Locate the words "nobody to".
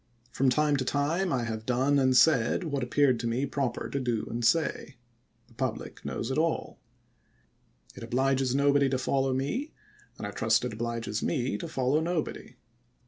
8.55-8.97